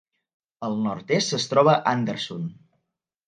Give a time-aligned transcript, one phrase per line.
[0.67, 2.49] Al nord-est es troba Anderson.